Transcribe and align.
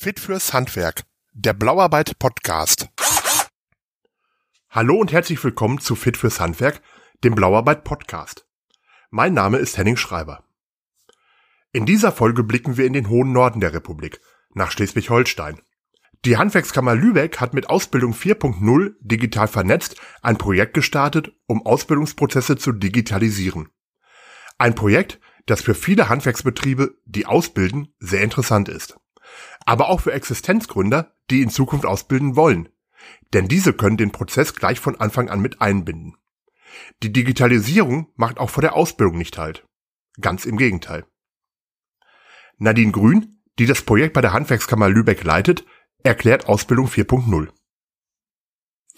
Fit 0.00 0.20
fürs 0.20 0.52
Handwerk, 0.52 1.02
der 1.32 1.54
Blauarbeit 1.54 2.20
Podcast. 2.20 2.88
Hallo 4.70 4.94
und 4.94 5.10
herzlich 5.10 5.42
willkommen 5.42 5.80
zu 5.80 5.96
Fit 5.96 6.16
fürs 6.16 6.38
Handwerk, 6.38 6.82
dem 7.24 7.34
Blauarbeit 7.34 7.82
Podcast. 7.82 8.46
Mein 9.10 9.34
Name 9.34 9.58
ist 9.58 9.76
Henning 9.76 9.96
Schreiber. 9.96 10.44
In 11.72 11.84
dieser 11.84 12.12
Folge 12.12 12.44
blicken 12.44 12.76
wir 12.76 12.86
in 12.86 12.92
den 12.92 13.08
hohen 13.08 13.32
Norden 13.32 13.58
der 13.58 13.72
Republik, 13.72 14.20
nach 14.54 14.70
Schleswig-Holstein. 14.70 15.60
Die 16.24 16.36
Handwerkskammer 16.36 16.94
Lübeck 16.94 17.40
hat 17.40 17.52
mit 17.52 17.68
Ausbildung 17.68 18.12
4.0 18.12 18.94
digital 19.00 19.48
vernetzt 19.48 19.96
ein 20.22 20.38
Projekt 20.38 20.74
gestartet, 20.74 21.32
um 21.46 21.66
Ausbildungsprozesse 21.66 22.56
zu 22.56 22.70
digitalisieren. 22.70 23.70
Ein 24.58 24.76
Projekt, 24.76 25.18
das 25.46 25.60
für 25.60 25.74
viele 25.74 26.08
Handwerksbetriebe, 26.08 26.94
die 27.04 27.26
ausbilden, 27.26 27.92
sehr 27.98 28.22
interessant 28.22 28.68
ist 28.68 28.96
aber 29.68 29.90
auch 29.90 30.00
für 30.00 30.14
Existenzgründer, 30.14 31.14
die 31.28 31.42
in 31.42 31.50
Zukunft 31.50 31.84
ausbilden 31.84 32.36
wollen. 32.36 32.70
Denn 33.34 33.48
diese 33.48 33.74
können 33.74 33.98
den 33.98 34.12
Prozess 34.12 34.54
gleich 34.54 34.80
von 34.80 34.98
Anfang 34.98 35.28
an 35.28 35.40
mit 35.40 35.60
einbinden. 35.60 36.16
Die 37.02 37.12
Digitalisierung 37.12 38.10
macht 38.16 38.38
auch 38.38 38.48
vor 38.48 38.62
der 38.62 38.74
Ausbildung 38.74 39.18
nicht 39.18 39.36
halt. 39.36 39.66
Ganz 40.22 40.46
im 40.46 40.56
Gegenteil. 40.56 41.04
Nadine 42.56 42.92
Grün, 42.92 43.42
die 43.58 43.66
das 43.66 43.82
Projekt 43.82 44.14
bei 44.14 44.22
der 44.22 44.32
Handwerkskammer 44.32 44.88
Lübeck 44.88 45.22
leitet, 45.22 45.66
erklärt 46.02 46.48
Ausbildung 46.48 46.86
4.0. 46.86 47.50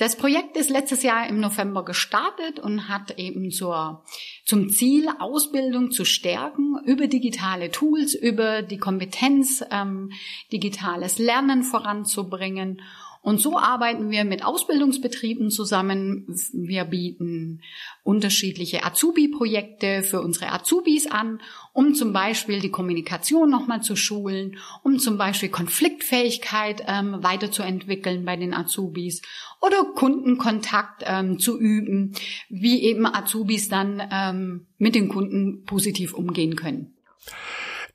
Das 0.00 0.16
Projekt 0.16 0.56
ist 0.56 0.70
letztes 0.70 1.02
Jahr 1.02 1.28
im 1.28 1.40
November 1.40 1.84
gestartet 1.84 2.58
und 2.58 2.88
hat 2.88 3.18
eben 3.18 3.50
zur, 3.50 4.02
zum 4.46 4.70
Ziel, 4.70 5.10
Ausbildung 5.18 5.91
zu 5.91 6.06
stärken 6.06 6.78
über 6.86 7.06
digitale 7.06 7.70
Tools, 7.70 8.14
über 8.14 8.62
die 8.62 8.78
Kompetenz, 8.78 9.62
ähm, 9.70 10.10
digitales 10.52 11.19
Lernen 11.19 11.64
voranzubringen 11.64 12.80
und 13.22 13.38
so 13.38 13.58
arbeiten 13.58 14.10
wir 14.10 14.24
mit 14.24 14.44
Ausbildungsbetrieben 14.44 15.50
zusammen. 15.50 16.26
Wir 16.54 16.84
bieten 16.84 17.60
unterschiedliche 18.02 18.82
Azubi-Projekte 18.82 20.02
für 20.02 20.22
unsere 20.22 20.50
Azubis 20.50 21.06
an, 21.06 21.41
um 21.74 21.94
zum 21.94 22.14
Beispiel 22.14 22.60
die 22.60 22.70
Kommunikation 22.70 23.50
nochmal 23.50 23.82
zu 23.82 23.94
schulen, 23.94 24.56
um 24.82 24.98
zum 24.98 25.18
Beispiel 25.18 25.50
Konfliktfähigkeit 25.50 26.82
ähm, 26.86 27.22
weiterzuentwickeln 27.22 28.24
bei 28.24 28.36
den 28.36 28.54
Azubis 28.54 29.20
oder 29.60 29.84
Kundenkontakt 29.94 31.02
ähm, 31.04 31.38
zu 31.38 31.60
üben, 31.60 32.14
wie 32.48 32.82
eben 32.84 33.04
Azubis 33.04 33.68
dann 33.68 34.02
ähm, 34.10 34.66
mit 34.78 34.94
den 34.94 35.08
Kunden 35.08 35.64
positiv 35.64 36.14
umgehen 36.14 36.56
können. 36.56 36.94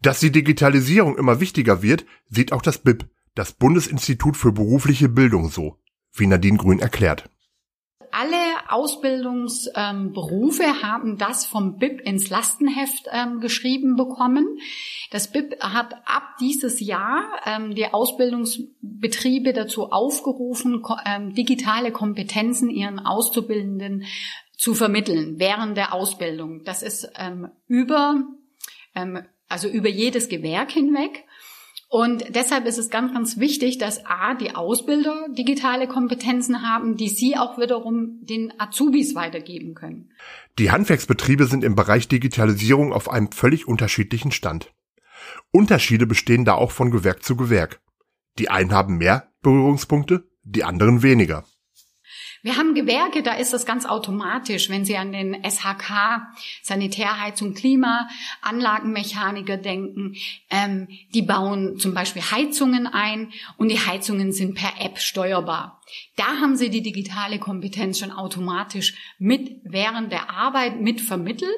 Dass 0.03 0.19
die 0.19 0.31
Digitalisierung 0.31 1.17
immer 1.17 1.39
wichtiger 1.39 1.81
wird, 1.81 2.05
sieht 2.29 2.51
auch 2.51 2.61
das 2.61 2.77
BIP 2.77 3.05
das 3.35 3.53
Bundesinstitut 3.53 4.37
für 4.37 4.51
berufliche 4.51 5.09
Bildung 5.09 5.49
so, 5.49 5.77
wie 6.13 6.27
Nadine 6.27 6.57
Grün 6.57 6.79
erklärt. 6.79 7.29
Alle 8.11 8.37
Ausbildungsberufe 8.69 10.63
ähm, 10.63 10.81
haben 10.81 11.17
das 11.17 11.45
vom 11.45 11.77
BIP 11.77 11.99
ins 11.99 12.29
Lastenheft 12.29 13.09
ähm, 13.11 13.41
geschrieben 13.41 13.97
bekommen. 13.97 14.57
Das 15.11 15.33
BIP 15.33 15.59
hat 15.59 15.93
ab 16.05 16.37
dieses 16.39 16.79
Jahr 16.79 17.25
ähm, 17.45 17.75
die 17.75 17.93
Ausbildungsbetriebe 17.93 19.51
dazu 19.51 19.91
aufgerufen, 19.91 20.81
ähm, 21.05 21.33
digitale 21.33 21.91
Kompetenzen 21.91 22.69
ihren 22.69 22.99
Auszubildenden 22.99 24.05
zu 24.57 24.73
vermitteln 24.75 25.37
während 25.37 25.75
der 25.75 25.93
Ausbildung. 25.93 26.63
Das 26.63 26.83
ist 26.83 27.11
ähm, 27.17 27.49
über 27.67 28.23
ähm, 28.95 29.23
also 29.47 29.67
über 29.67 29.89
jedes 29.89 30.29
Gewerk 30.29 30.71
hinweg. 30.71 31.24
Und 31.95 32.25
deshalb 32.35 32.65
ist 32.65 32.77
es 32.77 32.89
ganz, 32.89 33.13
ganz 33.13 33.37
wichtig, 33.37 33.77
dass 33.77 34.05
A, 34.05 34.33
die 34.33 34.53
Ausbilder 34.53 35.27
digitale 35.29 35.87
Kompetenzen 35.87 36.61
haben, 36.61 36.97
die 36.97 37.07
sie 37.07 37.37
auch 37.37 37.57
wiederum 37.57 38.19
den 38.21 38.51
Azubis 38.59 39.15
weitergeben 39.15 39.75
können. 39.75 40.11
Die 40.59 40.71
Handwerksbetriebe 40.71 41.45
sind 41.45 41.63
im 41.63 41.75
Bereich 41.75 42.09
Digitalisierung 42.09 42.91
auf 42.91 43.09
einem 43.09 43.31
völlig 43.31 43.65
unterschiedlichen 43.65 44.33
Stand. 44.33 44.73
Unterschiede 45.51 46.05
bestehen 46.05 46.43
da 46.43 46.55
auch 46.55 46.71
von 46.71 46.91
Gewerk 46.91 47.23
zu 47.23 47.37
Gewerk. 47.37 47.79
Die 48.39 48.49
einen 48.49 48.73
haben 48.73 48.97
mehr 48.97 49.31
Berührungspunkte, 49.41 50.27
die 50.43 50.65
anderen 50.65 51.01
weniger. 51.01 51.45
Wir 52.45 52.57
haben 52.57 52.75
Gewerke, 52.75 53.23
da 53.23 53.33
ist 53.33 53.53
das 53.53 53.65
ganz 53.65 53.87
automatisch, 53.87 54.69
wenn 54.69 54.85
Sie 54.85 54.95
an 54.97 55.11
den 55.11 55.33
SHK, 55.43 56.27
Sanitärheizung, 56.61 57.55
Klima, 57.55 58.07
Anlagenmechaniker 58.43 59.57
denken. 59.57 60.15
Ähm, 60.51 60.87
die 61.15 61.23
bauen 61.23 61.79
zum 61.79 61.95
Beispiel 61.95 62.21
Heizungen 62.21 62.85
ein 62.85 63.33
und 63.57 63.69
die 63.69 63.79
Heizungen 63.79 64.31
sind 64.31 64.53
per 64.53 64.73
App 64.79 64.99
steuerbar. 64.99 65.81
Da 66.17 66.39
haben 66.39 66.55
Sie 66.55 66.69
die 66.69 66.83
digitale 66.83 67.39
Kompetenz 67.39 67.97
schon 67.97 68.11
automatisch 68.11 68.93
mit 69.17 69.61
während 69.63 70.11
der 70.11 70.29
Arbeit 70.29 70.79
mit 70.79 71.01
vermittelt. 71.01 71.49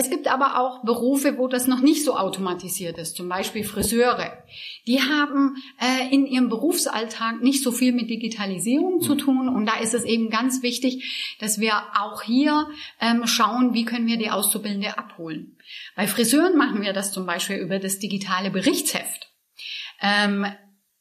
Es 0.00 0.10
gibt 0.10 0.28
aber 0.28 0.60
auch 0.60 0.84
Berufe, 0.84 1.38
wo 1.38 1.48
das 1.48 1.66
noch 1.66 1.80
nicht 1.80 2.04
so 2.04 2.16
automatisiert 2.16 2.98
ist, 2.98 3.16
zum 3.16 3.28
Beispiel 3.28 3.64
Friseure. 3.64 4.44
Die 4.86 5.00
haben 5.00 5.56
äh, 5.80 6.14
in 6.14 6.24
ihrem 6.24 6.48
Berufsalltag 6.48 7.42
nicht 7.42 7.64
so 7.64 7.72
viel 7.72 7.92
mit 7.92 8.08
Digitalisierung 8.08 9.00
zu 9.00 9.14
mhm. 9.14 9.18
tun 9.18 9.48
und 9.48 9.66
da 9.66 9.80
ist 9.80 9.94
es 9.94 10.04
eben 10.04 10.30
ganz 10.30 10.62
wichtig, 10.62 11.36
dass 11.40 11.58
wir 11.58 11.72
auch 11.98 12.22
hier 12.22 12.68
ähm, 13.00 13.26
schauen, 13.26 13.74
wie 13.74 13.84
können 13.84 14.06
wir 14.06 14.18
die 14.18 14.30
Auszubildende 14.30 14.96
abholen. 14.96 15.56
Bei 15.96 16.06
Friseuren 16.06 16.56
machen 16.56 16.80
wir 16.82 16.92
das 16.92 17.10
zum 17.10 17.26
Beispiel 17.26 17.56
über 17.56 17.80
das 17.80 17.98
digitale 17.98 18.52
Berichtsheft. 18.52 19.32
Ähm, 20.00 20.46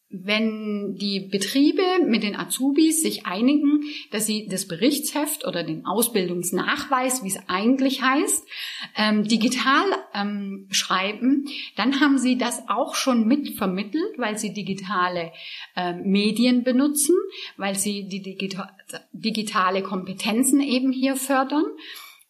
wenn 0.10 0.96
die 0.96 1.20
Betriebe 1.20 1.84
mit 2.06 2.24
den 2.24 2.38
Azubis 2.38 3.02
sich 3.02 3.26
einigen, 3.26 3.84
dass 4.12 4.26
sie 4.26 4.48
das 4.48 4.66
Berichtsheft 4.66 5.46
oder 5.46 5.64
den 5.64 5.86
Ausbildungsnachweis, 5.86 7.24
wie 7.24 7.28
es 7.28 7.40
eigentlich 7.48 8.02
heißt, 8.02 8.48
ähm, 8.96 9.28
digital 9.28 9.84
ähm, 10.14 10.68
schreiben, 10.72 11.46
dann 11.76 12.00
haben 12.00 12.18
sie 12.18 12.38
das 12.38 12.70
auch 12.70 12.96
schon 12.96 13.28
mitvermittelt, 13.28 14.18
weil 14.18 14.38
sie 14.38 14.54
digitale 14.54 15.34
ähm, 15.76 16.04
Medien 16.06 16.64
benutzen, 16.64 17.16
weil 17.58 17.76
sie 17.76 18.08
die 18.08 18.22
digita 18.22 18.72
digitale 19.12 19.84
Kompetenzen 19.84 20.62
eben 20.62 20.94
hier 20.94 21.18
fördern. 21.18 21.66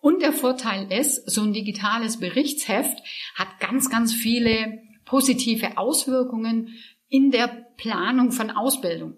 Und 0.02 0.24
der 0.24 0.34
Vorteil 0.34 0.92
ist, 0.92 1.30
so 1.30 1.42
ein 1.42 1.54
digitales 1.54 2.18
Berichtsheft 2.18 2.98
hat 3.36 3.60
ganz, 3.60 3.92
ganz 3.92 4.14
viele 4.14 4.80
positive 5.06 5.78
Auswirkungen 5.78 6.70
in 7.10 7.32
der 7.32 7.67
Planung 7.78 8.32
von 8.32 8.52
Ausbildung. 8.52 9.18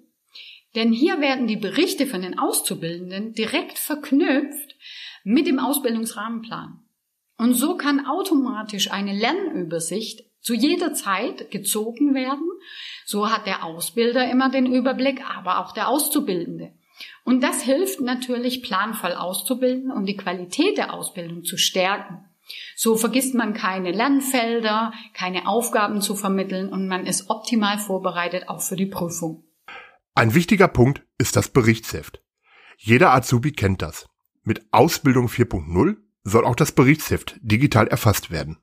Denn 0.76 0.92
hier 0.92 1.20
werden 1.20 1.48
die 1.48 1.58
Berichte 1.58 2.06
von 2.06 2.22
den 2.22 2.38
Auszubildenden 2.38 3.34
direkt 3.34 3.80
verknüpft 3.80 4.76
mit 5.24 5.48
dem 5.48 5.60
Ausbildungsrahmenplan. 5.60 6.80
Und 7.38 7.54
so 7.54 7.78
kann 7.78 8.06
automatisch 8.06 8.92
eine 8.92 9.18
Lernübersicht 9.18 10.26
zu 10.42 10.54
jeder 10.54 10.94
Zeit 10.94 11.52
gezogen 11.52 12.14
werden. 12.14 12.48
So 13.06 13.30
hat 13.30 13.46
der 13.46 13.64
Ausbilder 13.64 14.30
immer 14.30 14.50
den 14.50 14.72
Überblick, 14.72 15.22
aber 15.30 15.60
auch 15.60 15.72
der 15.72 15.88
Auszubildende. 15.88 16.74
Und 17.24 17.42
das 17.42 17.62
hilft 17.62 18.02
natürlich, 18.02 18.62
planvoll 18.62 19.14
auszubilden 19.14 19.92
und 19.92 20.06
die 20.06 20.18
Qualität 20.18 20.78
der 20.78 20.94
Ausbildung 20.94 21.44
zu 21.44 21.58
stärken. 21.58 22.29
So 22.76 22.96
vergisst 22.96 23.36
man 23.36 23.54
keine 23.54 23.92
Lernfelder, 23.92 24.94
keine 25.14 25.48
Aufgaben 25.48 26.02
zu 26.02 26.16
vermitteln 26.16 26.70
und 26.70 26.88
man 26.88 27.06
ist 27.06 27.30
optimal 27.30 27.78
vorbereitet 27.78 28.48
auch 28.48 28.62
für 28.62 28.76
die 28.76 28.86
Prüfung. 28.86 29.44
Ein 30.16 30.34
wichtiger 30.34 30.68
Punkt 30.68 31.04
ist 31.18 31.36
das 31.36 31.50
Berichtsheft. 31.50 32.22
Jeder 32.78 33.14
Azubi 33.14 33.52
kennt 33.52 33.82
das. 33.82 34.08
Mit 34.44 34.66
Ausbildung 34.72 35.28
4.0 35.28 35.98
soll 36.24 36.46
auch 36.46 36.56
das 36.56 36.72
Berichtsheft 36.72 37.38
digital 37.42 37.88
erfasst 37.88 38.32
werden 38.32 38.58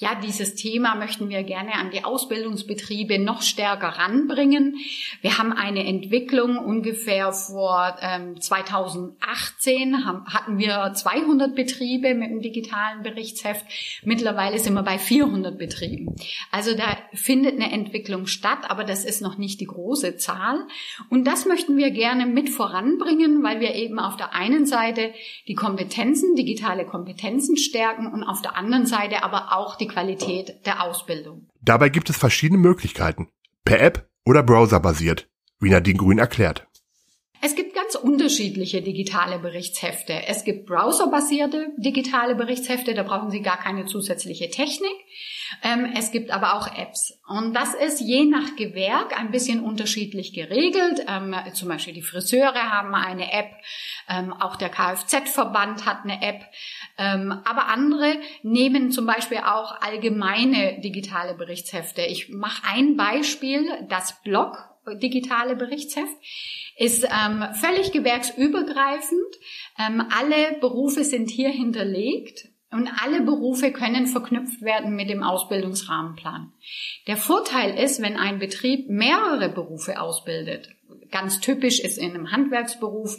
ja, 0.00 0.14
dieses 0.14 0.54
Thema 0.54 0.94
möchten 0.94 1.28
wir 1.28 1.42
gerne 1.42 1.74
an 1.74 1.90
die 1.90 2.04
Ausbildungsbetriebe 2.04 3.18
noch 3.18 3.42
stärker 3.42 3.88
ranbringen. 3.88 4.76
Wir 5.20 5.36
haben 5.36 5.52
eine 5.52 5.86
Entwicklung 5.86 6.56
ungefähr 6.56 7.34
vor 7.34 7.98
ähm, 8.00 8.40
2018 8.40 10.06
haben, 10.06 10.24
hatten 10.24 10.56
wir 10.56 10.94
200 10.94 11.54
Betriebe 11.54 12.14
mit 12.14 12.30
dem 12.30 12.40
digitalen 12.40 13.02
Berichtsheft. 13.02 13.66
Mittlerweile 14.02 14.58
sind 14.58 14.72
wir 14.72 14.82
bei 14.82 14.98
400 14.98 15.58
Betrieben. 15.58 16.16
Also 16.50 16.74
da 16.74 16.96
findet 17.12 17.60
eine 17.60 17.70
Entwicklung 17.70 18.26
statt, 18.26 18.70
aber 18.70 18.84
das 18.84 19.04
ist 19.04 19.20
noch 19.20 19.36
nicht 19.36 19.60
die 19.60 19.66
große 19.66 20.16
Zahl. 20.16 20.66
Und 21.10 21.26
das 21.26 21.44
möchten 21.44 21.76
wir 21.76 21.90
gerne 21.90 22.24
mit 22.24 22.48
voranbringen, 22.48 23.42
weil 23.42 23.60
wir 23.60 23.74
eben 23.74 23.98
auf 23.98 24.16
der 24.16 24.32
einen 24.32 24.64
Seite 24.64 25.12
die 25.46 25.54
Kompetenzen, 25.54 26.36
digitale 26.36 26.86
Kompetenzen 26.86 27.58
stärken 27.58 28.06
und 28.06 28.24
auf 28.24 28.40
der 28.40 28.56
anderen 28.56 28.86
Seite 28.86 29.22
aber 29.24 29.54
auch 29.54 29.76
die 29.76 29.89
Qualität 29.90 30.64
der 30.66 30.82
Ausbildung. 30.82 31.48
Dabei 31.60 31.88
gibt 31.88 32.10
es 32.10 32.16
verschiedene 32.16 32.60
Möglichkeiten. 32.60 33.28
Per 33.64 33.80
App 33.80 34.08
oder 34.24 34.42
browserbasiert, 34.42 35.28
wie 35.58 35.70
Nadine 35.70 35.98
Grün 35.98 36.18
erklärt. 36.18 36.66
Ganz 37.90 38.04
unterschiedliche 38.04 38.82
digitale 38.82 39.40
Berichtshefte. 39.40 40.12
Es 40.28 40.44
gibt 40.44 40.66
browserbasierte 40.66 41.72
digitale 41.76 42.36
Berichtshefte, 42.36 42.94
da 42.94 43.02
brauchen 43.02 43.32
Sie 43.32 43.42
gar 43.42 43.56
keine 43.56 43.86
zusätzliche 43.86 44.48
Technik. 44.48 44.94
Ähm, 45.64 45.92
es 45.98 46.12
gibt 46.12 46.30
aber 46.30 46.54
auch 46.54 46.68
Apps. 46.78 47.18
Und 47.26 47.52
das 47.52 47.74
ist 47.74 48.00
je 48.00 48.26
nach 48.26 48.54
Gewerk 48.54 49.18
ein 49.18 49.32
bisschen 49.32 49.64
unterschiedlich 49.64 50.32
geregelt. 50.32 51.04
Ähm, 51.08 51.34
zum 51.52 51.66
Beispiel 51.66 51.92
die 51.92 52.02
Friseure 52.02 52.70
haben 52.70 52.94
eine 52.94 53.32
App, 53.32 53.50
ähm, 54.08 54.32
auch 54.34 54.54
der 54.54 54.68
Kfz-Verband 54.68 55.84
hat 55.84 56.04
eine 56.04 56.22
App. 56.22 56.44
aber 56.96 57.68
andere 57.68 58.18
nehmen 58.42 58.92
zum 58.92 59.06
Beispiel 59.06 59.38
auch 59.38 59.80
allgemeine 59.80 60.80
digitale 60.80 61.34
Berichtshefte. 61.34 62.02
Ich 62.02 62.28
mache 62.28 62.62
ein 62.68 62.96
Beispiel, 62.96 63.66
das 63.88 64.20
Blog 64.22 64.69
digitale 65.00 65.56
Berichtsheft 65.56 66.16
ist 66.76 67.04
ähm, 67.04 67.44
völlig 67.54 67.92
gewerksübergreifend. 67.92 69.36
Ähm, 69.78 70.02
alle 70.10 70.58
Berufe 70.60 71.04
sind 71.04 71.30
hier 71.30 71.50
hinterlegt. 71.50 72.48
Und 72.72 72.88
alle 73.02 73.22
Berufe 73.22 73.72
können 73.72 74.06
verknüpft 74.06 74.62
werden 74.62 74.94
mit 74.94 75.10
dem 75.10 75.24
Ausbildungsrahmenplan. 75.24 76.52
Der 77.08 77.16
Vorteil 77.16 77.76
ist, 77.76 78.00
wenn 78.00 78.16
ein 78.16 78.38
Betrieb 78.38 78.88
mehrere 78.88 79.48
Berufe 79.48 80.00
ausbildet, 80.00 80.68
ganz 81.10 81.40
typisch 81.40 81.80
ist 81.80 81.98
in 81.98 82.10
einem 82.10 82.30
Handwerksberuf, 82.30 83.16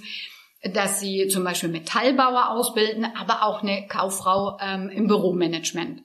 dass 0.64 1.00
sie 1.02 1.28
zum 1.28 1.44
Beispiel 1.44 1.70
Metallbauer 1.70 2.52
ausbilden, 2.52 3.06
aber 3.06 3.44
auch 3.44 3.62
eine 3.62 3.88
Kauffrau 3.88 4.58
ähm, 4.62 4.90
im 4.90 5.08
Büromanagement. 5.08 6.02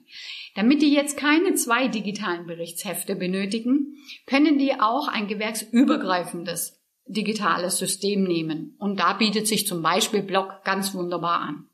Damit 0.57 0.81
die 0.81 0.91
jetzt 0.91 1.17
keine 1.17 1.53
zwei 1.53 1.87
digitalen 1.87 2.47
Berichtshefte 2.47 3.15
benötigen, 3.15 3.95
können 4.25 4.57
die 4.57 4.73
auch 4.79 5.07
ein 5.07 5.27
gewerksübergreifendes 5.27 6.81
digitales 7.05 7.77
System 7.77 8.23
nehmen. 8.23 8.75
Und 8.79 8.99
da 8.99 9.13
bietet 9.13 9.45
sich 9.45 9.67
zum 9.67 9.83
Beispiel 9.83 10.23
Blog 10.23 10.63
ganz 10.63 10.95
wunderbar 10.95 11.41
an. 11.41 11.69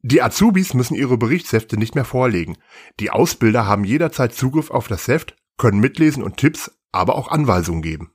Die 0.00 0.22
Azubis 0.22 0.72
müssen 0.72 0.94
ihre 0.94 1.18
Berichtshefte 1.18 1.76
nicht 1.76 1.94
mehr 1.94 2.06
vorlegen. 2.06 2.56
Die 2.98 3.10
Ausbilder 3.10 3.66
haben 3.66 3.84
jederzeit 3.84 4.32
Zugriff 4.32 4.70
auf 4.70 4.88
das 4.88 5.06
Heft, 5.06 5.36
können 5.58 5.80
mitlesen 5.80 6.22
und 6.22 6.38
Tipps, 6.38 6.74
aber 6.92 7.16
auch 7.16 7.28
Anweisungen 7.28 7.82
geben. 7.82 8.10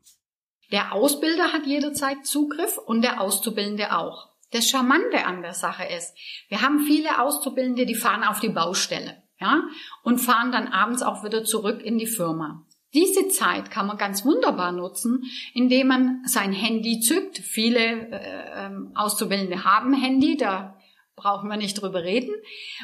Der 0.71 0.91
Ausbilder 0.91 1.53
hat 1.53 1.67
jederzeit 1.67 2.25
Zugriff 2.25 2.79
und 2.79 3.03
der 3.03 3.21
Auszubildende 3.21 3.95
auch. 3.95 4.29
Das 4.51 4.67
Charmante 4.67 5.23
an 5.25 5.43
der 5.43 5.53
Sache 5.53 5.83
ist, 5.83 6.15
wir 6.47 6.63
haben 6.63 6.79
viele 6.79 7.21
Auszubildende, 7.21 7.85
die 7.85 7.93
fahren 7.93 8.23
auf 8.23 8.39
die 8.39 8.49
Baustelle, 8.49 9.18
ja, 9.39 9.63
und 10.03 10.19
fahren 10.19 10.51
dann 10.51 10.67
abends 10.67 11.01
auch 11.01 11.23
wieder 11.23 11.43
zurück 11.43 11.81
in 11.81 11.97
die 11.97 12.07
Firma. 12.07 12.65
Diese 12.93 13.27
Zeit 13.27 13.69
kann 13.69 13.85
man 13.85 13.97
ganz 13.97 14.25
wunderbar 14.25 14.71
nutzen, 14.71 15.23
indem 15.53 15.87
man 15.87 16.21
sein 16.25 16.51
Handy 16.51 16.99
zückt. 16.99 17.37
Viele 17.37 17.79
äh, 17.79 18.65
ähm, 18.65 18.91
Auszubildende 18.95 19.63
haben 19.63 19.93
Handy, 19.93 20.37
da 20.37 20.75
brauchen 21.15 21.49
wir 21.49 21.57
nicht 21.57 21.79
drüber 21.79 22.03
reden. 22.03 22.33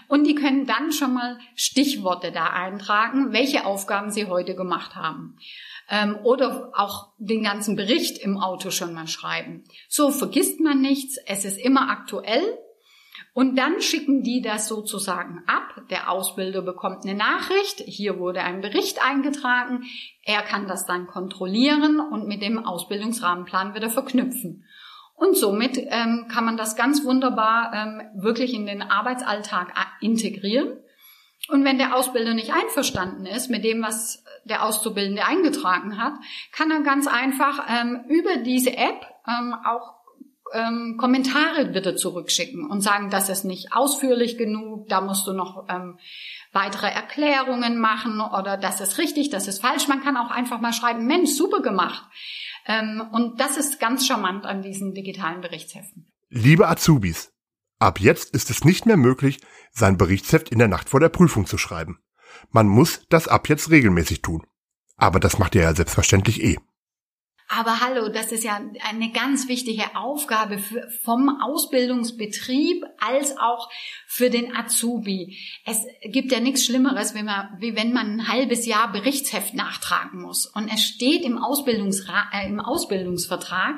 Und 0.07 0.25
die 0.25 0.35
können 0.35 0.67
dann 0.67 0.91
schon 0.91 1.13
mal 1.13 1.39
Stichworte 1.55 2.31
da 2.31 2.47
eintragen, 2.47 3.31
welche 3.31 3.65
Aufgaben 3.65 4.11
sie 4.11 4.27
heute 4.27 4.55
gemacht 4.55 4.95
haben. 4.95 5.37
Ähm, 5.89 6.17
oder 6.23 6.71
auch 6.75 7.13
den 7.17 7.43
ganzen 7.43 7.75
Bericht 7.75 8.19
im 8.19 8.37
Auto 8.37 8.69
schon 8.69 8.93
mal 8.93 9.07
schreiben. 9.07 9.63
So 9.87 10.11
vergisst 10.11 10.59
man 10.59 10.81
nichts, 10.81 11.17
es 11.25 11.45
ist 11.45 11.57
immer 11.57 11.89
aktuell. 11.89 12.59
Und 13.35 13.57
dann 13.57 13.81
schicken 13.81 14.23
die 14.23 14.41
das 14.41 14.69
sozusagen 14.69 15.43
ab. 15.45 15.83
Der 15.89 16.09
Ausbilder 16.09 16.61
bekommt 16.61 17.03
eine 17.03 17.15
Nachricht. 17.15 17.81
Hier 17.85 18.17
wurde 18.17 18.39
ein 18.39 18.61
Bericht 18.61 19.05
eingetragen. 19.05 19.83
Er 20.23 20.41
kann 20.41 20.69
das 20.69 20.85
dann 20.85 21.05
kontrollieren 21.05 21.99
und 21.99 22.29
mit 22.29 22.41
dem 22.41 22.65
Ausbildungsrahmenplan 22.65 23.75
wieder 23.75 23.89
verknüpfen. 23.89 24.63
Und 25.15 25.35
somit 25.35 25.77
ähm, 25.77 26.27
kann 26.31 26.45
man 26.45 26.55
das 26.55 26.77
ganz 26.77 27.03
wunderbar 27.03 27.73
ähm, 27.73 28.01
wirklich 28.15 28.53
in 28.53 28.65
den 28.67 28.81
Arbeitsalltag 28.81 29.73
integrieren. 29.99 30.77
Und 31.49 31.65
wenn 31.65 31.77
der 31.77 31.93
Ausbilder 31.93 32.33
nicht 32.33 32.53
einverstanden 32.53 33.25
ist 33.25 33.49
mit 33.49 33.65
dem, 33.65 33.83
was 33.83 34.23
der 34.45 34.63
Auszubildende 34.63 35.25
eingetragen 35.25 36.01
hat, 36.01 36.13
kann 36.53 36.71
er 36.71 36.83
ganz 36.83 37.05
einfach 37.05 37.65
ähm, 37.69 38.05
über 38.07 38.37
diese 38.37 38.77
App 38.77 39.05
ähm, 39.27 39.53
auch 39.65 39.94
ähm, 40.55 40.95
Kommentare 40.97 41.65
bitte 41.65 41.95
zurückschicken 41.95 42.65
und 42.69 42.81
sagen, 42.81 43.09
das 43.09 43.29
ist 43.29 43.43
nicht 43.43 43.73
ausführlich 43.73 44.37
genug, 44.37 44.87
da 44.87 45.01
musst 45.01 45.27
du 45.27 45.33
noch 45.33 45.67
ähm, 45.69 45.99
weitere 46.51 46.87
Erklärungen 46.87 47.79
machen 47.79 48.21
oder 48.21 48.57
das 48.57 48.81
ist 48.81 48.97
richtig, 48.97 49.29
das 49.29 49.47
ist 49.47 49.61
falsch. 49.61 49.87
Man 49.87 50.01
kann 50.01 50.17
auch 50.17 50.31
einfach 50.31 50.61
mal 50.61 50.73
schreiben, 50.73 51.05
Mensch, 51.05 51.31
super 51.31 51.61
gemacht. 51.61 52.03
Ähm, 52.65 53.03
und 53.11 53.39
das 53.39 53.57
ist 53.57 53.79
ganz 53.79 54.07
charmant 54.07 54.45
an 54.45 54.61
diesen 54.61 54.93
digitalen 54.93 55.41
Berichtsheften. 55.41 56.07
Liebe 56.29 56.67
Azubis, 56.67 57.31
ab 57.79 57.99
jetzt 57.99 58.33
ist 58.33 58.49
es 58.49 58.63
nicht 58.63 58.85
mehr 58.85 58.97
möglich, 58.97 59.39
sein 59.71 59.97
Berichtsheft 59.97 60.49
in 60.49 60.59
der 60.59 60.67
Nacht 60.67 60.89
vor 60.89 60.99
der 60.99 61.09
Prüfung 61.09 61.45
zu 61.45 61.57
schreiben. 61.57 61.99
Man 62.49 62.67
muss 62.67 63.01
das 63.09 63.27
ab 63.27 63.49
jetzt 63.49 63.69
regelmäßig 63.69 64.21
tun. 64.21 64.45
Aber 64.97 65.19
das 65.19 65.37
macht 65.39 65.55
ihr 65.55 65.61
ja 65.61 65.75
selbstverständlich 65.75 66.41
eh. 66.41 66.57
Aber 67.47 67.79
hallo, 67.79 68.09
das 68.09 68.31
ist 68.31 68.43
ja 68.43 68.59
eine 68.89 69.11
ganz 69.11 69.47
wichtige 69.47 69.95
Aufgabe 69.95 70.57
für, 70.57 70.89
vom 71.03 71.41
Ausbildungsbetrieb 71.41 72.83
als 72.99 73.37
auch 73.37 73.69
für 74.07 74.31
den 74.31 74.55
Azubi. 74.55 75.37
Es 75.63 75.79
gibt 76.01 76.31
ja 76.31 76.39
nichts 76.39 76.65
Schlimmeres, 76.65 77.13
wenn 77.13 77.25
man, 77.25 77.55
wie 77.59 77.75
wenn 77.75 77.93
man 77.93 78.19
ein 78.19 78.27
halbes 78.27 78.65
Jahr 78.65 78.91
Berichtsheft 78.91 79.53
nachtragen 79.53 80.23
muss. 80.23 80.47
Und 80.47 80.69
es 80.73 80.81
steht 80.81 81.21
im, 81.21 81.37
Ausbildungsra 81.37 82.31
äh, 82.33 82.47
im 82.47 82.59
Ausbildungsvertrag, 82.59 83.75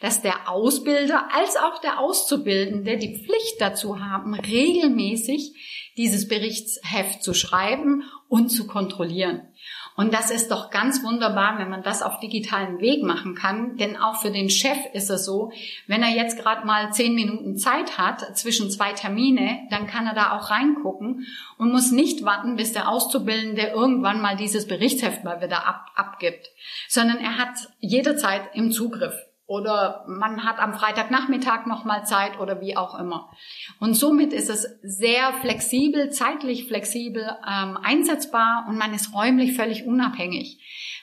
dass 0.00 0.20
der 0.20 0.50
Ausbilder 0.50 1.34
als 1.34 1.56
auch 1.56 1.80
der 1.80 1.98
Auszubildende 1.98 2.98
die 2.98 3.16
Pflicht 3.16 3.60
dazu 3.60 3.98
haben, 3.98 4.34
regelmäßig 4.34 5.54
dieses 5.96 6.28
Berichtsheft 6.28 7.22
zu 7.22 7.32
schreiben 7.32 8.04
und 8.28 8.50
zu 8.50 8.66
kontrollieren. 8.66 9.48
Und 9.96 10.12
das 10.12 10.30
ist 10.30 10.50
doch 10.50 10.70
ganz 10.70 11.02
wunderbar, 11.02 11.58
wenn 11.58 11.70
man 11.70 11.82
das 11.82 12.02
auf 12.02 12.20
digitalen 12.20 12.80
Weg 12.80 13.02
machen 13.02 13.34
kann. 13.34 13.76
Denn 13.78 13.96
auch 13.96 14.20
für 14.20 14.30
den 14.30 14.50
Chef 14.50 14.76
ist 14.92 15.08
es 15.10 15.24
so, 15.24 15.52
wenn 15.86 16.02
er 16.02 16.10
jetzt 16.10 16.38
gerade 16.38 16.66
mal 16.66 16.92
zehn 16.92 17.14
Minuten 17.14 17.56
Zeit 17.56 17.96
hat 17.96 18.36
zwischen 18.36 18.70
zwei 18.70 18.92
Termine, 18.92 19.66
dann 19.70 19.86
kann 19.86 20.06
er 20.06 20.14
da 20.14 20.36
auch 20.36 20.50
reingucken 20.50 21.26
und 21.56 21.72
muss 21.72 21.92
nicht 21.92 22.24
warten, 22.24 22.56
bis 22.56 22.74
der 22.74 22.88
Auszubildende 22.90 23.68
irgendwann 23.68 24.20
mal 24.20 24.36
dieses 24.36 24.66
Berichtsheft 24.66 25.24
mal 25.24 25.40
wieder 25.40 25.66
ab, 25.66 25.86
abgibt, 25.94 26.50
sondern 26.88 27.18
er 27.18 27.38
hat 27.38 27.68
jederzeit 27.80 28.42
im 28.54 28.72
Zugriff 28.72 29.14
oder 29.46 30.04
man 30.08 30.44
hat 30.44 30.58
am 30.58 30.74
Freitagnachmittag 30.74 31.66
noch 31.66 31.84
mal 31.84 32.04
Zeit 32.04 32.40
oder 32.40 32.60
wie 32.60 32.76
auch 32.76 32.98
immer. 32.98 33.30
Und 33.78 33.94
somit 33.94 34.32
ist 34.32 34.50
es 34.50 34.66
sehr 34.82 35.32
flexibel, 35.34 36.10
zeitlich 36.10 36.66
flexibel 36.66 37.22
ähm, 37.48 37.78
einsetzbar 37.80 38.66
und 38.68 38.76
man 38.76 38.92
ist 38.92 39.14
räumlich 39.14 39.54
völlig 39.54 39.86
unabhängig. 39.86 40.58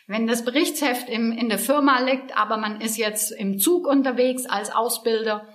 Wenn 0.07 0.27
das 0.27 0.43
Berichtsheft 0.43 1.07
im, 1.07 1.31
in 1.31 1.47
der 1.47 1.59
Firma 1.59 2.01
liegt, 2.01 2.37
aber 2.37 2.57
man 2.57 2.81
ist 2.81 2.97
jetzt 2.97 3.31
im 3.31 3.59
Zug 3.59 3.87
unterwegs 3.87 4.45
als 4.45 4.75
Ausbilder, 4.75 5.47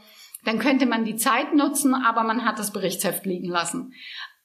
dann 0.45 0.59
könnte 0.59 0.87
man 0.87 1.05
die 1.05 1.17
Zeit 1.17 1.55
nutzen, 1.55 1.95
aber 1.95 2.23
man 2.23 2.47
hat 2.47 2.59
das 2.59 2.73
Berichtsheft 2.73 3.27
liegen 3.27 3.49
lassen. 3.49 3.93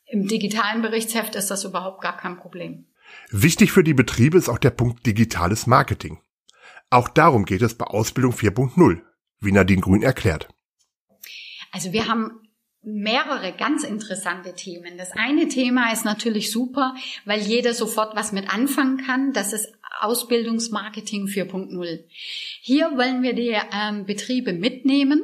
Im 0.05 0.27
digitalen 0.27 0.81
Berichtsheft 0.81 1.35
ist 1.35 1.49
das 1.49 1.63
überhaupt 1.63 2.01
gar 2.01 2.17
kein 2.17 2.37
Problem. 2.37 2.87
Wichtig 3.29 3.71
für 3.71 3.83
die 3.83 3.93
Betriebe 3.93 4.37
ist 4.37 4.49
auch 4.49 4.57
der 4.57 4.71
Punkt 4.71 5.05
digitales 5.05 5.65
Marketing. 5.65 6.19
Auch 6.93 7.09
darum 7.09 7.45
geht 7.45 7.63
es 7.63 7.73
bei 7.73 7.85
Ausbildung 7.85 8.33
4.0, 8.33 9.01
wie 9.39 9.51
Nadine 9.51 9.81
Grün 9.81 10.03
erklärt. 10.03 10.47
Also 11.71 11.91
wir 11.91 12.07
haben 12.07 12.39
mehrere 12.83 13.51
ganz 13.51 13.83
interessante 13.83 14.53
Themen. 14.53 14.99
Das 14.99 15.11
eine 15.13 15.47
Thema 15.47 15.91
ist 15.91 16.05
natürlich 16.05 16.51
super, 16.51 16.93
weil 17.25 17.41
jeder 17.41 17.73
sofort 17.73 18.15
was 18.15 18.31
mit 18.31 18.53
anfangen 18.53 18.97
kann. 18.97 19.33
Das 19.33 19.53
ist 19.53 19.73
Ausbildungsmarketing 20.01 21.25
4.0. 21.25 22.03
Hier 22.61 22.91
wollen 22.95 23.23
wir 23.23 23.33
die 23.33 23.57
ähm, 23.73 24.05
Betriebe 24.05 24.53
mitnehmen, 24.53 25.23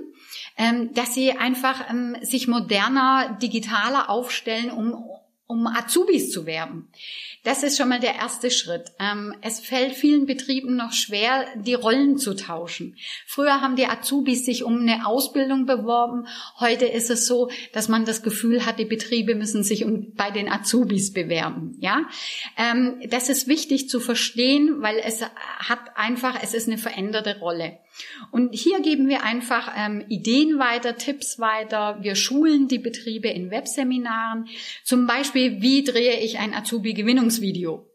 ähm, 0.58 0.92
dass 0.96 1.14
sie 1.14 1.34
einfach 1.34 1.88
ähm, 1.92 2.18
sich 2.24 2.48
moderner, 2.48 3.38
digitaler 3.40 4.10
aufstellen, 4.10 4.72
um 4.72 4.96
um 5.50 5.66
Azubis 5.66 6.32
zu 6.32 6.46
werben. 6.46 6.90
Das 7.44 7.64
ist 7.64 7.76
schon 7.76 7.90
mal 7.90 8.00
der 8.00 8.14
erste 8.14 8.52
Schritt. 8.52 8.92
Ähm, 9.00 9.34
es 9.42 9.60
fällt 9.60 9.96
vielen 9.96 10.28
Betrieben 10.28 10.76
noch 10.76 10.94
schwer, 10.94 11.48
die 11.56 11.74
Rollen 11.74 12.20
zu 12.20 12.36
tauschen. 12.36 12.96
Früher 13.26 13.60
haben 13.60 13.76
die 13.76 13.88
Azubis 13.88 14.46
sich 14.46 14.64
um 14.64 14.80
eine 14.80 15.08
Ausbildung 15.08 15.66
beworben. 15.66 16.28
Heute 16.60 16.86
ist 16.86 17.10
es 17.10 17.26
so, 17.26 17.50
dass 17.74 17.88
man 17.88 18.06
das 18.06 18.22
Gefühl 18.22 18.64
hat, 18.64 18.78
die 18.78 18.86
Betriebe 18.86 19.34
müssen 19.34 19.64
sich 19.64 19.84
bei 20.14 20.30
den 20.30 20.52
Azubis 20.52 21.14
bewerben. 21.14 21.76
Ja, 21.80 22.04
ähm, 22.56 23.02
das 23.10 23.30
ist 23.30 23.48
wichtig 23.48 23.90
zu 23.90 24.00
verstehen, 24.00 24.84
weil 24.84 25.00
es 25.04 25.24
hat 25.24 25.80
einfach, 25.96 26.38
es 26.44 26.54
ist 26.54 26.68
eine 26.68 26.78
veränderte 26.78 27.40
Rolle. 27.40 27.80
Und 28.32 28.54
hier 28.54 28.82
geben 28.82 29.08
wir 29.08 29.24
einfach 29.24 29.72
ähm, 29.78 30.04
Ideen 30.10 30.60
weiter, 30.60 30.98
Tipps 30.98 31.40
weiter. 31.40 32.00
Wir 32.02 32.16
schulen 32.16 32.68
die 32.68 32.80
Betriebe 32.80 33.30
in 33.30 33.52
Webseminaren. 33.52 34.48
Zum 34.84 35.08
Beispiel, 35.08 35.62
wie 35.62 35.84
drehe 35.84 36.20
ich 36.20 36.40
ein 36.40 36.54
Azubi-Gewinnungsvideo? 36.54 37.86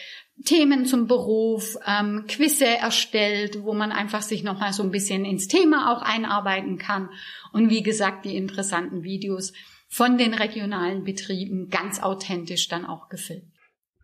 Themen 0.43 0.85
zum 0.85 1.07
Beruf, 1.07 1.77
ähm, 1.87 2.25
Quizze 2.27 2.65
erstellt, 2.65 3.63
wo 3.63 3.73
man 3.73 3.91
einfach 3.91 4.21
sich 4.21 4.43
nochmal 4.43 4.73
so 4.73 4.83
ein 4.83 4.91
bisschen 4.91 5.23
ins 5.23 5.47
Thema 5.47 5.93
auch 5.93 6.01
einarbeiten 6.01 6.77
kann. 6.77 7.09
Und 7.53 7.69
wie 7.69 7.83
gesagt, 7.83 8.25
die 8.25 8.35
interessanten 8.35 9.03
Videos 9.03 9.53
von 9.87 10.17
den 10.17 10.33
regionalen 10.33 11.05
Betrieben 11.05 11.69
ganz 11.69 12.01
authentisch 12.01 12.67
dann 12.67 12.85
auch 12.85 13.07
gefilmt. 13.07 13.53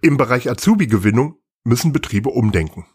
Im 0.02 0.16
Bereich 0.16 0.50
Azubi-Gewinnung 0.50 1.41
müssen 1.64 1.94
Betriebe 1.94 2.30
umdenken. 2.30 2.86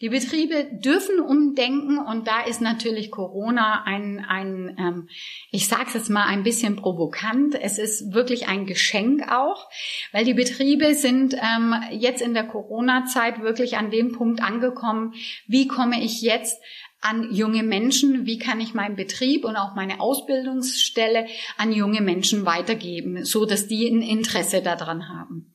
Die 0.00 0.08
Betriebe 0.08 0.66
dürfen 0.72 1.20
umdenken 1.20 1.98
und 1.98 2.26
da 2.26 2.42
ist 2.42 2.60
natürlich 2.60 3.12
Corona 3.12 3.84
ein, 3.84 4.24
ein 4.28 4.76
ähm, 4.76 5.08
ich 5.52 5.68
sage 5.68 5.84
es 5.86 5.94
jetzt 5.94 6.10
mal 6.10 6.26
ein 6.26 6.42
bisschen 6.42 6.74
provokant. 6.74 7.54
Es 7.54 7.78
ist 7.78 8.12
wirklich 8.12 8.48
ein 8.48 8.66
Geschenk 8.66 9.22
auch, 9.30 9.70
weil 10.10 10.24
die 10.24 10.34
Betriebe 10.34 10.94
sind 10.94 11.34
ähm, 11.34 11.74
jetzt 11.92 12.22
in 12.22 12.34
der 12.34 12.44
Corona-Zeit 12.44 13.40
wirklich 13.40 13.76
an 13.76 13.92
dem 13.92 14.10
Punkt 14.10 14.42
angekommen, 14.42 15.14
wie 15.46 15.68
komme 15.68 16.02
ich 16.02 16.22
jetzt 16.22 16.60
an 17.04 17.32
junge 17.32 17.62
Menschen, 17.62 18.24
wie 18.24 18.38
kann 18.38 18.60
ich 18.60 18.72
meinen 18.72 18.96
Betrieb 18.96 19.44
und 19.44 19.56
auch 19.56 19.74
meine 19.74 20.00
Ausbildungsstelle 20.00 21.26
an 21.58 21.70
junge 21.70 22.00
Menschen 22.00 22.46
weitergeben, 22.46 23.24
so 23.26 23.44
dass 23.44 23.68
die 23.68 23.86
ein 23.86 24.00
Interesse 24.00 24.62
daran 24.62 25.08
haben. 25.10 25.52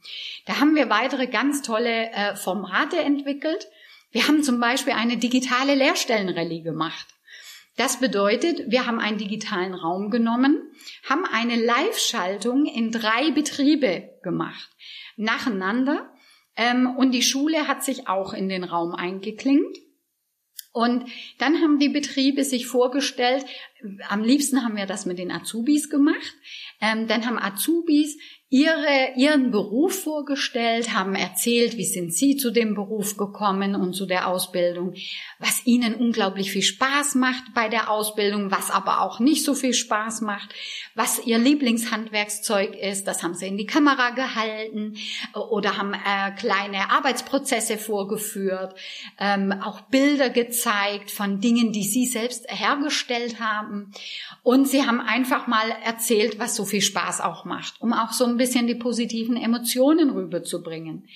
Da 0.50 0.60
haben 0.60 0.74
wir 0.74 0.90
weitere 0.90 1.28
ganz 1.28 1.62
tolle 1.62 2.10
äh, 2.10 2.36
Formate 2.36 2.98
entwickelt. 2.98 3.68
Wir 4.10 4.28
haben 4.28 4.42
zum 4.42 4.60
Beispiel 4.60 4.94
eine 4.94 5.18
digitale 5.18 5.76
Lehrstellenrallye 5.76 6.64
gemacht. 6.64 7.06
Das 7.76 8.00
bedeutet, 8.00 8.64
wir 8.66 8.88
haben 8.88 9.00
einen 9.00 9.20
digitalen 9.20 9.76
Raum 9.76 10.10
genommen, 10.10 10.58
haben 11.08 11.24
eine 11.32 11.56
Live-Schaltung 11.56 12.66
in 12.66 12.90
drei 12.90 13.30
Betriebe 13.30 14.18
gemacht, 14.24 14.72
nacheinander. 15.18 16.12
Ähm, 16.56 16.96
und 16.98 17.12
die 17.12 17.22
Schule 17.22 17.68
hat 17.68 17.84
sich 17.84 18.08
auch 18.08 18.34
in 18.34 18.50
den 18.50 18.64
Raum 18.64 18.96
eingeklingt. 18.96 19.78
Und 20.72 21.06
dann 21.38 21.62
haben 21.62 21.78
die 21.78 21.90
Betriebe 21.90 22.44
sich 22.44 22.66
vorgestellt, 22.66 23.46
am 24.08 24.24
liebsten 24.24 24.64
haben 24.64 24.78
wir 24.78 24.88
das 24.88 25.06
mit 25.06 25.20
den 25.20 25.32
Azubis 25.32 25.92
gemacht. 25.92 26.34
Ähm, 26.82 27.08
dann 27.08 27.28
haben 27.28 27.38
Azubis 27.38 28.18
ihre, 28.52 29.12
ihren 29.16 29.52
Beruf 29.52 30.04
vorgestellt, 30.04 30.92
haben 30.94 31.14
erzählt, 31.14 31.78
wie 31.78 31.86
sind 31.86 32.12
sie 32.12 32.36
zu 32.36 32.50
dem 32.50 32.74
Beruf 32.74 33.16
gekommen 33.16 33.76
und 33.76 33.94
zu 33.94 34.08
der 34.08 34.28
Ausbildung, 34.28 34.96
was 35.38 35.68
ihnen 35.68 35.94
unglaublich 35.94 36.52
viel 36.52 36.64
Spaß 36.64 37.14
macht 37.14 37.44
bei 37.54 37.70
der 37.70 37.92
Ausbildung, 37.92 38.50
was 38.50 38.72
aber 38.72 39.02
auch 39.02 39.20
nicht 39.20 39.46
so 39.46 39.54
viel 39.54 39.76
Spaß 39.76 40.22
macht, 40.22 40.50
was 40.96 41.24
ihr 41.28 41.38
Lieblingshandwerkszeug 41.38 42.76
ist, 42.76 43.08
das 43.08 43.22
haben 43.22 43.36
sie 43.36 43.48
in 43.48 43.58
die 43.58 43.68
Kamera 43.68 44.10
gehalten 44.10 44.96
oder 45.36 45.78
haben 45.78 45.94
äh, 45.94 46.32
kleine 46.36 46.90
Arbeitsprozesse 46.90 47.78
vorgeführt, 47.78 48.74
ähm, 49.20 49.52
auch 49.52 49.82
Bilder 49.82 50.32
gezeigt 50.32 51.12
von 51.12 51.40
Dingen, 51.40 51.72
die 51.72 51.84
sie 51.84 52.08
selbst 52.08 52.48
hergestellt 52.50 53.40
haben. 53.40 53.92
Und 54.42 54.68
sie 54.68 54.88
haben 54.88 55.02
einfach 55.02 55.46
mal 55.46 55.70
erzählt, 55.86 56.40
was 56.40 56.56
so 56.56 56.66
viel 56.66 56.82
Spaß 56.82 57.22
auch 57.22 57.46
macht, 57.46 57.80
um 57.80 57.94
auch 57.94 58.12
so 58.12 58.26
ein 58.26 58.39
bisschen 58.40 58.66
die 58.66 58.74
positiven 58.74 59.38
Emotionen 59.38 60.10
rüberzubringen. 60.10 61.08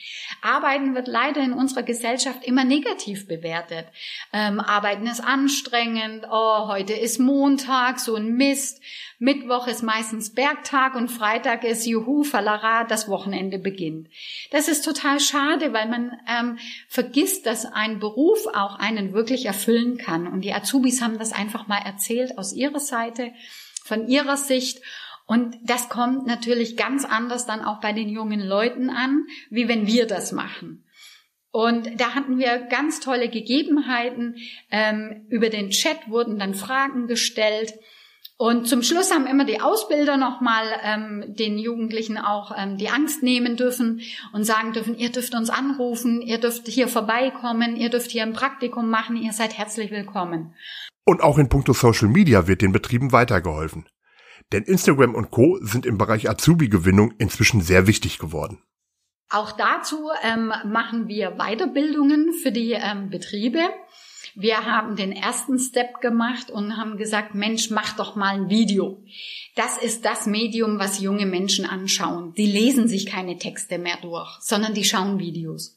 Arbeiten 0.43 0.93
wird 0.93 1.07
leider 1.07 1.41
in 1.41 1.53
unserer 1.53 1.81
Gesellschaft 1.81 2.45
immer 2.45 2.63
negativ 2.63 3.27
bewertet. 3.27 3.87
Ähm, 4.31 4.59
Arbeiten 4.59 5.07
ist 5.07 5.21
anstrengend, 5.21 6.27
oh, 6.31 6.67
heute 6.67 6.93
ist 6.93 7.19
Montag, 7.19 7.99
so 7.99 8.15
ein 8.15 8.35
Mist. 8.35 8.79
Mittwoch 9.17 9.67
ist 9.67 9.83
meistens 9.83 10.33
Bergtag 10.33 10.95
und 10.95 11.09
Freitag 11.09 11.63
ist 11.63 11.85
Juhu, 11.85 12.23
Fallara, 12.23 12.83
das 12.83 13.07
Wochenende 13.07 13.57
beginnt. 13.57 14.09
Das 14.51 14.67
ist 14.67 14.83
total 14.83 15.19
schade, 15.21 15.71
weil 15.71 15.87
man 15.87 16.19
ähm, 16.27 16.59
vergisst, 16.89 17.45
dass 17.45 17.65
ein 17.65 17.99
Beruf 17.99 18.45
auch 18.47 18.77
einen 18.77 19.13
wirklich 19.13 19.45
erfüllen 19.45 19.97
kann. 19.97 20.27
Und 20.27 20.41
die 20.41 20.53
Azubis 20.53 21.01
haben 21.01 21.17
das 21.17 21.31
einfach 21.31 21.67
mal 21.67 21.81
erzählt 21.85 22.37
aus 22.37 22.51
ihrer 22.51 22.81
Seite, 22.81 23.31
von 23.85 24.07
ihrer 24.07 24.37
Sicht. 24.37 24.81
Und 25.25 25.55
das 25.63 25.89
kommt 25.89 26.25
natürlich 26.27 26.75
ganz 26.75 27.05
anders 27.05 27.45
dann 27.45 27.61
auch 27.61 27.79
bei 27.79 27.93
den 27.93 28.09
jungen 28.09 28.41
Leuten 28.41 28.89
an, 28.89 29.25
wie 29.49 29.67
wenn 29.67 29.87
wir 29.87 30.05
das 30.05 30.31
machen. 30.31 30.85
Und 31.51 31.87
da 31.99 32.15
hatten 32.15 32.39
wir 32.39 32.57
ganz 32.69 32.99
tolle 32.99 33.29
Gegebenheiten. 33.29 34.37
Ähm, 34.71 35.27
über 35.29 35.49
den 35.49 35.69
Chat 35.69 36.09
wurden 36.09 36.39
dann 36.39 36.55
Fragen 36.55 37.07
gestellt. 37.07 37.73
Und 38.37 38.67
zum 38.67 38.81
Schluss 38.81 39.13
haben 39.13 39.27
immer 39.27 39.45
die 39.45 39.61
Ausbilder 39.61 40.17
nochmal 40.17 40.65
ähm, 40.83 41.23
den 41.27 41.59
Jugendlichen 41.59 42.17
auch 42.17 42.51
ähm, 42.57 42.77
die 42.77 42.89
Angst 42.89 43.21
nehmen 43.21 43.55
dürfen 43.55 44.01
und 44.33 44.43
sagen 44.43 44.73
dürfen, 44.73 44.97
ihr 44.97 45.11
dürft 45.11 45.35
uns 45.35 45.51
anrufen, 45.51 46.21
ihr 46.23 46.39
dürft 46.39 46.67
hier 46.67 46.87
vorbeikommen, 46.87 47.75
ihr 47.75 47.89
dürft 47.89 48.09
hier 48.09 48.23
ein 48.23 48.33
Praktikum 48.33 48.89
machen, 48.89 49.15
ihr 49.15 49.31
seid 49.31 49.55
herzlich 49.55 49.91
willkommen. 49.91 50.55
Und 51.05 51.21
auch 51.21 51.37
in 51.37 51.49
puncto 51.49 51.73
Social 51.73 52.07
Media 52.07 52.47
wird 52.47 52.61
den 52.63 52.71
Betrieben 52.71 53.11
weitergeholfen. 53.11 53.85
Denn 54.53 54.63
Instagram 54.63 55.15
und 55.15 55.31
Co. 55.31 55.57
sind 55.61 55.85
im 55.85 55.97
Bereich 55.97 56.29
Azubi-Gewinnung 56.29 57.15
inzwischen 57.17 57.61
sehr 57.61 57.87
wichtig 57.87 58.19
geworden. 58.19 58.61
Auch 59.29 59.51
dazu 59.51 60.09
ähm, 60.21 60.53
machen 60.65 61.07
wir 61.07 61.37
Weiterbildungen 61.37 62.33
für 62.33 62.51
die 62.51 62.73
ähm, 62.73 63.09
Betriebe. 63.09 63.61
Wir 64.35 64.65
haben 64.65 64.95
den 64.95 65.11
ersten 65.11 65.57
Step 65.57 66.01
gemacht 66.01 66.51
und 66.51 66.77
haben 66.77 66.97
gesagt, 66.97 67.33
Mensch, 67.33 67.71
mach 67.71 67.93
doch 67.95 68.15
mal 68.15 68.35
ein 68.35 68.49
Video. 68.49 69.03
Das 69.55 69.77
ist 69.77 70.05
das 70.05 70.27
Medium, 70.27 70.77
was 70.77 71.01
junge 71.01 71.25
Menschen 71.25 71.65
anschauen. 71.65 72.33
Die 72.35 72.45
lesen 72.45 72.87
sich 72.87 73.07
keine 73.07 73.39
Texte 73.39 73.79
mehr 73.79 73.97
durch, 74.01 74.37
sondern 74.39 74.75
die 74.75 74.83
schauen 74.83 75.17
Videos. 75.17 75.75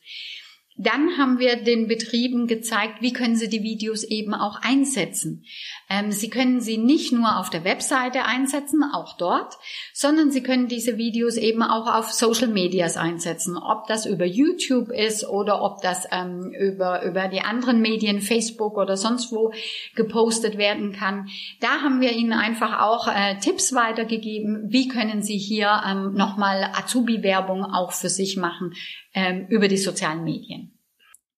Dann 0.78 1.16
haben 1.16 1.38
wir 1.38 1.56
den 1.56 1.88
Betrieben 1.88 2.46
gezeigt, 2.46 3.00
wie 3.00 3.14
können 3.14 3.36
sie 3.36 3.48
die 3.48 3.62
Videos 3.62 4.04
eben 4.04 4.34
auch 4.34 4.60
einsetzen. 4.60 5.44
Ähm, 5.88 6.12
sie 6.12 6.28
können 6.28 6.60
sie 6.60 6.76
nicht 6.76 7.12
nur 7.12 7.38
auf 7.38 7.48
der 7.48 7.64
Webseite 7.64 8.24
einsetzen, 8.24 8.84
auch 8.84 9.16
dort, 9.16 9.54
sondern 9.94 10.30
sie 10.30 10.42
können 10.42 10.68
diese 10.68 10.98
Videos 10.98 11.36
eben 11.38 11.62
auch 11.62 11.86
auf 11.92 12.12
Social 12.12 12.48
Medias 12.48 12.98
einsetzen. 12.98 13.56
Ob 13.56 13.86
das 13.86 14.04
über 14.04 14.26
YouTube 14.26 14.90
ist 14.90 15.26
oder 15.26 15.62
ob 15.62 15.80
das 15.80 16.06
ähm, 16.12 16.52
über, 16.52 17.02
über 17.04 17.28
die 17.28 17.40
anderen 17.40 17.80
Medien, 17.80 18.20
Facebook 18.20 18.76
oder 18.76 18.98
sonst 18.98 19.32
wo 19.32 19.52
gepostet 19.94 20.58
werden 20.58 20.92
kann. 20.92 21.28
Da 21.60 21.80
haben 21.82 22.02
wir 22.02 22.12
ihnen 22.12 22.34
einfach 22.34 22.82
auch 22.82 23.08
äh, 23.08 23.38
Tipps 23.40 23.74
weitergegeben, 23.74 24.64
wie 24.68 24.88
können 24.88 25.22
sie 25.22 25.38
hier 25.38 25.82
ähm, 25.88 26.12
nochmal 26.12 26.70
Azubi-Werbung 26.74 27.64
auch 27.64 27.92
für 27.92 28.10
sich 28.10 28.36
machen 28.36 28.74
ähm, 29.16 29.46
über 29.48 29.66
die 29.66 29.78
sozialen 29.78 30.22
Medien. 30.22 30.78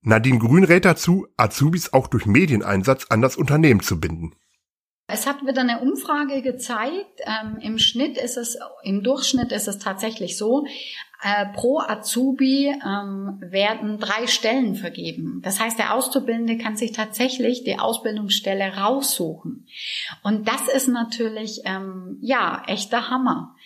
Nadine 0.02 0.38
Grün 0.38 0.64
rät 0.64 0.84
dazu, 0.84 1.26
Azubis 1.36 1.92
auch 1.92 2.08
durch 2.08 2.26
Medieneinsatz 2.26 3.06
an 3.08 3.22
das 3.22 3.36
Unternehmen 3.36 3.80
zu 3.80 3.98
binden. 3.98 4.34
Es 5.10 5.26
hat 5.26 5.40
wieder 5.46 5.62
eine 5.62 5.80
Umfrage 5.80 6.42
gezeigt. 6.42 7.20
Ähm, 7.24 7.56
Im 7.62 7.78
Schnitt 7.78 8.18
ist 8.18 8.36
es, 8.36 8.58
im 8.82 9.02
Durchschnitt 9.02 9.52
ist 9.52 9.66
es 9.66 9.78
tatsächlich 9.78 10.36
so, 10.36 10.66
äh, 11.22 11.46
pro 11.54 11.80
Azubi 11.80 12.68
ähm, 12.68 13.38
werden 13.40 13.98
drei 13.98 14.26
Stellen 14.26 14.74
vergeben. 14.74 15.40
Das 15.42 15.58
heißt, 15.60 15.78
der 15.78 15.94
Auszubildende 15.94 16.58
kann 16.58 16.76
sich 16.76 16.92
tatsächlich 16.92 17.64
die 17.64 17.78
Ausbildungsstelle 17.78 18.76
raussuchen. 18.76 19.66
Und 20.22 20.46
das 20.46 20.68
ist 20.68 20.88
natürlich 20.88 21.62
ähm, 21.64 22.18
ja 22.20 22.62
echter 22.66 23.08
Hammer. 23.10 23.56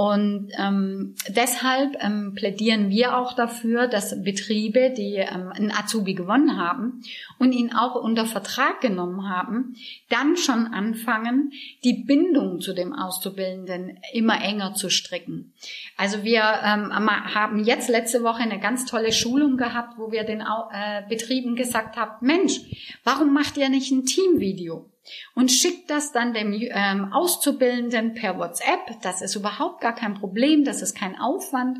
Und 0.00 0.48
ähm, 0.56 1.14
deshalb 1.28 2.02
ähm, 2.02 2.32
plädieren 2.34 2.88
wir 2.88 3.18
auch 3.18 3.34
dafür, 3.34 3.86
dass 3.86 4.22
Betriebe, 4.24 4.94
die 4.96 5.16
ähm, 5.16 5.52
einen 5.54 5.70
Azubi 5.70 6.14
gewonnen 6.14 6.56
haben 6.56 7.02
und 7.38 7.52
ihn 7.52 7.74
auch 7.74 7.96
unter 7.96 8.24
Vertrag 8.24 8.80
genommen 8.80 9.28
haben, 9.28 9.74
dann 10.08 10.38
schon 10.38 10.68
anfangen, 10.68 11.52
die 11.84 12.02
Bindung 12.04 12.62
zu 12.62 12.72
dem 12.72 12.94
Auszubildenden 12.94 13.98
immer 14.14 14.42
enger 14.42 14.72
zu 14.72 14.88
stricken. 14.88 15.52
Also 15.98 16.24
wir 16.24 16.44
ähm, 16.64 16.94
haben 16.94 17.62
jetzt 17.62 17.90
letzte 17.90 18.22
Woche 18.22 18.42
eine 18.42 18.58
ganz 18.58 18.86
tolle 18.86 19.12
Schulung 19.12 19.58
gehabt, 19.58 19.98
wo 19.98 20.10
wir 20.10 20.24
den 20.24 20.40
äh, 20.40 21.02
Betrieben 21.10 21.56
gesagt 21.56 21.98
haben, 21.98 22.26
Mensch, 22.26 22.58
warum 23.04 23.34
macht 23.34 23.58
ihr 23.58 23.68
nicht 23.68 23.90
ein 23.90 24.06
Teamvideo? 24.06 24.90
Und 25.34 25.50
schickt 25.50 25.90
das 25.90 26.12
dann 26.12 26.34
dem 26.34 26.52
ähm, 26.52 27.12
Auszubildenden 27.12 28.14
per 28.14 28.38
WhatsApp. 28.38 29.00
Das 29.02 29.22
ist 29.22 29.34
überhaupt 29.34 29.80
gar 29.80 29.94
kein 29.94 30.14
Problem, 30.14 30.64
das 30.64 30.82
ist 30.82 30.94
kein 30.94 31.18
Aufwand. 31.18 31.78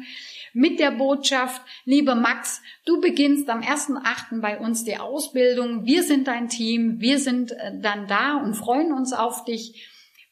Mit 0.53 0.81
der 0.81 0.91
Botschaft, 0.91 1.63
lieber 1.85 2.15
Max, 2.15 2.61
du 2.85 3.01
beginnst 3.01 3.49
am 3.49 3.61
1.8. 3.61 4.41
bei 4.41 4.59
uns 4.59 4.85
die 4.85 4.97
Ausbildung. 4.97 5.85
Wir 5.85 6.03
sind 6.03 6.27
dein 6.27 6.49
Team, 6.49 7.01
wir 7.01 7.19
sind 7.19 7.53
äh, 7.53 7.79
dann 7.81 8.07
da 8.09 8.37
und 8.37 8.55
freuen 8.55 8.93
uns 8.93 9.13
auf 9.13 9.45
dich. 9.45 9.90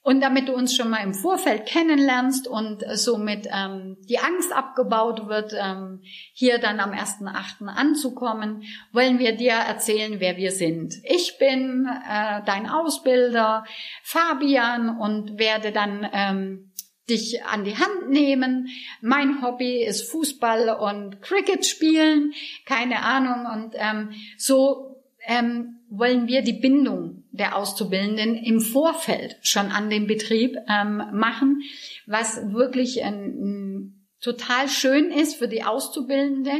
Und 0.09 0.23
damit 0.23 0.49
du 0.49 0.55
uns 0.55 0.75
schon 0.75 0.89
mal 0.89 1.03
im 1.05 1.13
Vorfeld 1.13 1.67
kennenlernst 1.67 2.49
und 2.49 2.83
somit 2.95 3.47
ähm, 3.53 3.99
die 4.09 4.19
Angst 4.19 4.55
abgebaut 4.55 5.29
wird, 5.29 5.53
ähm, 5.55 6.01
hier 6.33 6.57
dann 6.57 6.81
am 6.81 6.93
1.8. 6.93 7.67
anzukommen, 7.67 8.63
wollen 8.91 9.19
wir 9.19 9.37
dir 9.37 9.53
erzählen, 9.53 10.19
wer 10.19 10.39
wir 10.39 10.51
sind. 10.51 10.95
Ich 11.05 11.37
bin 11.39 11.87
äh, 11.87 12.41
dein 12.47 12.71
Ausbilder, 12.71 13.67
Fabian, 14.03 14.99
und 14.99 15.39
werde 15.39 15.73
dann 15.73 16.09
ähm, 16.11 16.73
dich 17.11 17.45
an 17.45 17.65
die 17.65 17.77
Hand 17.77 18.09
nehmen. 18.09 18.69
Mein 19.03 19.43
Hobby 19.43 19.85
ist 19.85 20.11
Fußball 20.11 20.71
und 20.71 21.21
Cricket 21.21 21.67
spielen, 21.67 22.33
keine 22.65 23.03
Ahnung. 23.03 23.45
Und 23.45 23.75
ähm, 23.77 24.13
so 24.39 25.03
ähm, 25.27 25.78
wollen 25.91 26.27
wir 26.27 26.43
die 26.43 26.53
Bindung 26.55 27.25
der 27.31 27.57
Auszubildenden 27.57 28.37
im 28.37 28.61
Vorfeld 28.61 29.37
schon 29.43 29.67
an 29.67 29.91
den 29.91 30.07
Betrieb 30.07 30.57
ähm, 30.69 31.03
machen, 31.13 31.63
was 32.07 32.37
wirklich 32.53 33.03
ein, 33.03 34.07
total 34.21 34.69
schön 34.69 35.11
ist 35.11 35.37
für 35.37 35.49
die 35.49 35.65
Auszubildende. 35.65 36.53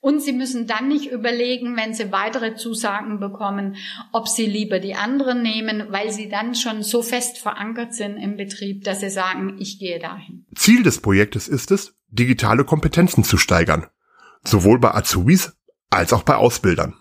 Und 0.00 0.20
sie 0.20 0.32
müssen 0.32 0.66
dann 0.66 0.88
nicht 0.88 1.12
überlegen, 1.12 1.76
wenn 1.76 1.94
sie 1.94 2.10
weitere 2.10 2.56
Zusagen 2.56 3.20
bekommen, 3.20 3.76
ob 4.10 4.26
sie 4.26 4.46
lieber 4.46 4.80
die 4.80 4.96
anderen 4.96 5.42
nehmen, 5.42 5.86
weil 5.90 6.10
sie 6.10 6.28
dann 6.28 6.56
schon 6.56 6.82
so 6.82 7.02
fest 7.02 7.38
verankert 7.38 7.94
sind 7.94 8.16
im 8.16 8.36
Betrieb, 8.36 8.82
dass 8.82 8.98
sie 8.98 9.10
sagen, 9.10 9.58
ich 9.60 9.78
gehe 9.78 10.00
dahin. 10.00 10.44
Ziel 10.56 10.82
des 10.82 11.00
Projektes 11.00 11.46
ist 11.46 11.70
es, 11.70 11.94
digitale 12.08 12.64
Kompetenzen 12.64 13.22
zu 13.22 13.36
steigern. 13.36 13.86
Sowohl 14.42 14.80
bei 14.80 14.92
Azubis 14.92 15.56
als 15.88 16.12
auch 16.12 16.24
bei 16.24 16.34
Ausbildern. 16.34 16.96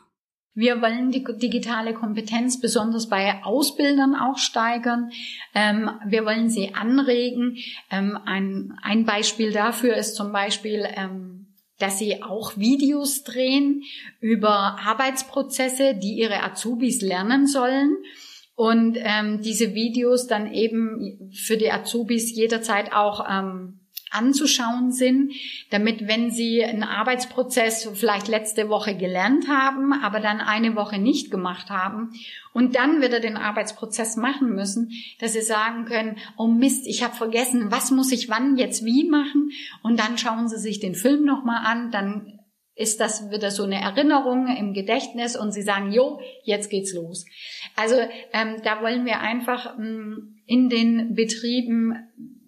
Wir 0.54 0.82
wollen 0.82 1.12
die 1.12 1.24
digitale 1.24 1.94
Kompetenz 1.94 2.60
besonders 2.60 3.08
bei 3.08 3.42
Ausbildern 3.44 4.16
auch 4.16 4.38
steigern. 4.38 5.12
Ähm, 5.56 5.90
wir 6.06 6.26
wollen 6.26 6.50
sie 6.50 6.74
anregen. 6.74 7.58
Ähm, 7.90 8.18
ein, 8.26 9.06
Beispiel 9.06 9.54
dafür 9.54 9.96
ist 9.96 10.16
zum 10.16 10.34
Beispiel, 10.34 10.86
ähm, 10.96 11.56
dass 11.80 12.00
sie 12.00 12.22
auch 12.22 12.58
Videos 12.58 13.24
drehen 13.24 13.84
über 14.20 14.78
Arbeitsprozesse, 14.86 15.96
die 15.96 16.20
ihre 16.20 16.44
Azubis 16.44 17.02
lernen 17.02 17.48
sollen. 17.48 17.96
Und 18.56 18.98
ähm, 19.00 19.42
diese 19.42 19.74
Videos 19.74 20.28
dann 20.28 20.52
eben 20.52 21.32
für 21.34 21.56
die 21.56 21.72
Azubis 21.72 22.36
jederzeit 22.36 22.94
auch 22.94 23.26
ähm, 23.30 23.81
anzuschauen 24.12 24.92
sind, 24.92 25.34
damit 25.70 26.08
wenn 26.08 26.30
Sie 26.32 26.64
einen 26.64 26.84
Arbeitsprozess 26.84 27.90
vielleicht 27.94 28.28
letzte 28.28 28.70
Woche 28.70 28.96
gelernt 28.96 29.48
haben, 29.48 29.94
aber 29.94 30.20
dann 30.20 30.42
eine 30.42 30.76
Woche 30.76 31.00
nicht 31.00 31.32
gemacht 31.32 31.70
haben 31.70 32.12
und 32.54 32.76
dann 32.76 33.02
wieder 33.02 33.20
den 33.20 33.38
Arbeitsprozess 33.38 34.18
machen 34.18 34.54
müssen, 34.54 34.92
dass 35.20 35.34
Sie 35.34 35.42
sagen 35.42 35.86
können, 35.86 36.18
oh 36.38 36.48
Mist, 36.48 36.86
ich 36.88 37.04
habe 37.04 37.16
vergessen, 37.16 37.72
was 37.72 37.92
muss 37.92 38.12
ich 38.12 38.30
wann 38.30 38.58
jetzt 38.58 38.86
wie 38.86 39.10
machen 39.10 39.52
und 39.82 40.00
dann 40.00 40.18
schauen 40.18 40.48
Sie 40.48 40.60
sich 40.60 40.80
den 40.80 40.96
Film 40.96 41.26
nochmal 41.26 41.66
an, 41.66 41.92
dann 41.92 42.38
ist 42.76 43.00
das 43.00 43.30
wieder 43.30 43.52
so 43.52 43.64
eine 43.64 43.82
Erinnerung 43.82 44.48
im 44.48 44.74
Gedächtnis 44.74 45.36
und 45.36 45.52
Sie 45.52 45.62
sagen, 45.62 45.92
jo, 45.92 46.20
jetzt 46.44 46.70
geht's 46.70 46.94
los. 46.94 47.26
Also 47.76 47.96
ähm, 48.34 48.56
da 48.64 48.82
wollen 48.82 49.06
wir 49.06 49.20
einfach 49.20 49.78
ähm, 49.78 50.42
in 50.46 50.70
den 50.70 51.14
Betrieben 51.14 51.96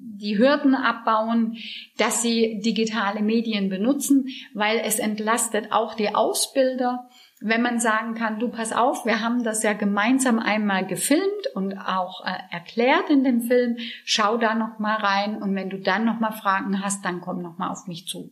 die 0.04 0.38
Hürden 0.38 0.76
abbauen, 0.76 1.58
dass 1.98 2.22
sie 2.22 2.60
digitale 2.64 3.22
Medien 3.22 3.70
benutzen, 3.70 4.28
weil 4.54 4.80
es 4.84 5.00
entlastet 5.00 5.72
auch 5.72 5.96
die 5.96 6.14
Ausbilder, 6.14 7.08
wenn 7.46 7.62
man 7.62 7.80
sagen 7.80 8.16
kann, 8.16 8.40
du 8.40 8.48
pass 8.48 8.72
auf, 8.72 9.06
wir 9.06 9.20
haben 9.20 9.44
das 9.44 9.64
ja 9.64 9.74
gemeinsam 9.74 10.40
einmal 10.40 10.88
gefilmt 10.88 11.48
und 11.56 11.78
auch 11.78 12.26
äh, 12.26 12.32
erklärt 12.52 13.10
in 13.10 13.26
dem 13.26 13.42
Film, 13.42 13.76
schau 14.06 14.38
da 14.38 14.56
noch 14.56 14.80
mal 14.80 14.96
rein 14.96 15.42
und 15.42 15.54
wenn 15.54 15.70
du 15.70 15.78
dann 15.78 16.06
noch 16.06 16.22
mal 16.22 16.32
Fragen 16.32 16.82
hast, 16.82 17.04
dann 17.04 17.20
komm 17.20 17.42
noch 17.42 17.58
mal 17.58 17.70
auf 17.70 17.86
mich 17.88 18.08
zu. 18.08 18.32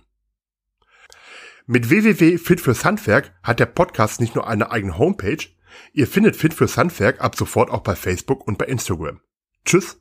Mit 1.66 1.88
www.fit 1.88 2.60
fürs 2.60 2.84
Handwerk 2.84 3.32
hat 3.42 3.60
der 3.60 3.66
Podcast 3.66 4.20
nicht 4.20 4.34
nur 4.34 4.48
eine 4.48 4.70
eigene 4.70 4.98
Homepage, 4.98 5.46
ihr 5.92 6.06
findet 6.06 6.36
Fit 6.36 6.52
fürs 6.52 6.76
Handwerk 6.76 7.20
ab 7.20 7.36
sofort 7.36 7.70
auch 7.70 7.82
bei 7.82 7.94
Facebook 7.94 8.46
und 8.46 8.58
bei 8.58 8.66
Instagram. 8.66 9.20
Tschüss 9.64 10.00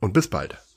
und 0.00 0.12
bis 0.12 0.28
bald. 0.28 0.67